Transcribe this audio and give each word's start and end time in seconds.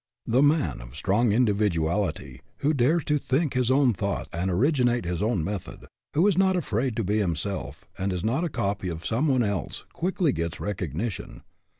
The 0.25 0.41
man 0.41 0.81
of 0.81 0.95
strong 0.95 1.31
individuality, 1.31 2.41
who 2.61 2.73
dares 2.73 3.03
to 3.03 3.19
think 3.19 3.53
his 3.53 3.69
own 3.69 3.93
thought 3.93 4.27
and 4.33 4.49
originate 4.49 5.05
his 5.05 5.21
own 5.21 5.43
method, 5.43 5.85
who 6.15 6.25
is 6.25 6.39
not 6.39 6.55
afraid 6.55 6.95
to 6.95 7.03
be 7.03 7.19
himself, 7.19 7.85
and 7.99 8.11
is 8.11 8.23
not 8.23 8.43
a 8.43 8.49
copy 8.49 8.89
of 8.89 9.05
someone 9.05 9.43
else, 9.43 9.85
quickly 9.93 10.31
gets 10.31 10.59
recognition. 10.59 11.43